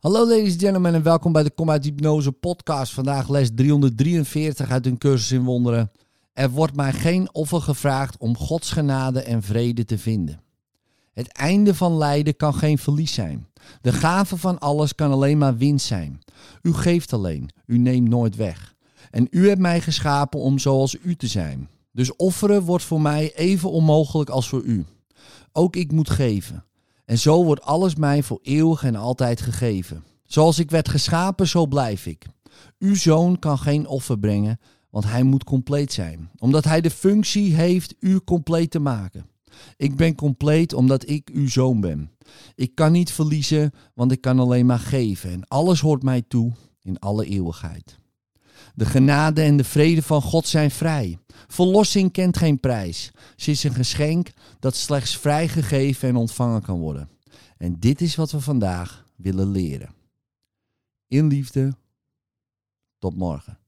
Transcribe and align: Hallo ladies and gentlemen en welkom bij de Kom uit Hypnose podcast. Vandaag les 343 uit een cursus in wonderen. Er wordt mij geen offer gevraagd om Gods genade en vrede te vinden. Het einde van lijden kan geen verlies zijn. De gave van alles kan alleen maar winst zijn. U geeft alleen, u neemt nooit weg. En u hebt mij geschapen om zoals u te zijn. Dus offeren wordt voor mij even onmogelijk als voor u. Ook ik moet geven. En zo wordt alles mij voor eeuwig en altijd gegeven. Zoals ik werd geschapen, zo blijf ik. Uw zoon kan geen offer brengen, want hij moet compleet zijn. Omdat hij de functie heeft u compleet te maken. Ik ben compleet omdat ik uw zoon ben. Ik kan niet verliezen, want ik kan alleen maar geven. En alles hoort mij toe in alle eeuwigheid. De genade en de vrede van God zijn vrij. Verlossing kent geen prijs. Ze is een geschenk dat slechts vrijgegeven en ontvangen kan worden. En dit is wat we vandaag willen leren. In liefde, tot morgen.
Hallo 0.00 0.26
ladies 0.28 0.52
and 0.52 0.60
gentlemen 0.60 0.94
en 0.94 1.02
welkom 1.02 1.32
bij 1.32 1.42
de 1.42 1.50
Kom 1.50 1.70
uit 1.70 1.84
Hypnose 1.84 2.32
podcast. 2.32 2.92
Vandaag 2.92 3.28
les 3.28 3.50
343 3.54 4.70
uit 4.70 4.86
een 4.86 4.98
cursus 4.98 5.32
in 5.32 5.44
wonderen. 5.44 5.90
Er 6.32 6.50
wordt 6.50 6.76
mij 6.76 6.92
geen 6.92 7.34
offer 7.34 7.60
gevraagd 7.60 8.18
om 8.18 8.36
Gods 8.36 8.70
genade 8.70 9.22
en 9.22 9.42
vrede 9.42 9.84
te 9.84 9.98
vinden. 9.98 10.40
Het 11.12 11.32
einde 11.32 11.74
van 11.74 11.96
lijden 11.96 12.36
kan 12.36 12.54
geen 12.54 12.78
verlies 12.78 13.12
zijn. 13.12 13.46
De 13.80 13.92
gave 13.92 14.36
van 14.36 14.58
alles 14.58 14.94
kan 14.94 15.10
alleen 15.10 15.38
maar 15.38 15.56
winst 15.56 15.86
zijn. 15.86 16.20
U 16.62 16.72
geeft 16.72 17.12
alleen, 17.12 17.50
u 17.66 17.78
neemt 17.78 18.08
nooit 18.08 18.36
weg. 18.36 18.74
En 19.10 19.26
u 19.30 19.48
hebt 19.48 19.60
mij 19.60 19.80
geschapen 19.80 20.40
om 20.40 20.58
zoals 20.58 20.96
u 21.02 21.16
te 21.16 21.26
zijn. 21.26 21.68
Dus 21.92 22.16
offeren 22.16 22.62
wordt 22.62 22.84
voor 22.84 23.00
mij 23.00 23.34
even 23.34 23.70
onmogelijk 23.70 24.30
als 24.30 24.48
voor 24.48 24.62
u. 24.62 24.84
Ook 25.52 25.76
ik 25.76 25.92
moet 25.92 26.10
geven. 26.10 26.64
En 27.10 27.18
zo 27.18 27.44
wordt 27.44 27.62
alles 27.62 27.94
mij 27.94 28.22
voor 28.22 28.38
eeuwig 28.42 28.84
en 28.84 28.96
altijd 28.96 29.40
gegeven. 29.40 30.04
Zoals 30.24 30.58
ik 30.58 30.70
werd 30.70 30.88
geschapen, 30.88 31.48
zo 31.48 31.66
blijf 31.66 32.06
ik. 32.06 32.26
Uw 32.78 32.94
zoon 32.94 33.38
kan 33.38 33.58
geen 33.58 33.86
offer 33.86 34.18
brengen, 34.18 34.60
want 34.90 35.04
hij 35.04 35.22
moet 35.22 35.44
compleet 35.44 35.92
zijn. 35.92 36.30
Omdat 36.38 36.64
hij 36.64 36.80
de 36.80 36.90
functie 36.90 37.54
heeft 37.54 37.94
u 38.00 38.20
compleet 38.24 38.70
te 38.70 38.78
maken. 38.78 39.26
Ik 39.76 39.96
ben 39.96 40.14
compleet 40.14 40.72
omdat 40.72 41.08
ik 41.08 41.30
uw 41.32 41.48
zoon 41.48 41.80
ben. 41.80 42.10
Ik 42.54 42.74
kan 42.74 42.92
niet 42.92 43.12
verliezen, 43.12 43.72
want 43.94 44.12
ik 44.12 44.20
kan 44.20 44.38
alleen 44.38 44.66
maar 44.66 44.78
geven. 44.78 45.30
En 45.30 45.48
alles 45.48 45.80
hoort 45.80 46.02
mij 46.02 46.22
toe 46.28 46.52
in 46.82 46.98
alle 46.98 47.26
eeuwigheid. 47.26 47.98
De 48.74 48.84
genade 48.84 49.42
en 49.42 49.56
de 49.56 49.64
vrede 49.64 50.02
van 50.02 50.22
God 50.22 50.46
zijn 50.46 50.70
vrij. 50.70 51.18
Verlossing 51.46 52.12
kent 52.12 52.36
geen 52.36 52.60
prijs. 52.60 53.10
Ze 53.36 53.50
is 53.50 53.64
een 53.64 53.74
geschenk 53.74 54.30
dat 54.58 54.76
slechts 54.76 55.16
vrijgegeven 55.16 56.08
en 56.08 56.16
ontvangen 56.16 56.62
kan 56.62 56.78
worden. 56.78 57.08
En 57.56 57.78
dit 57.78 58.00
is 58.00 58.14
wat 58.14 58.30
we 58.30 58.40
vandaag 58.40 59.04
willen 59.16 59.50
leren. 59.50 59.94
In 61.06 61.26
liefde, 61.26 61.74
tot 62.98 63.16
morgen. 63.16 63.59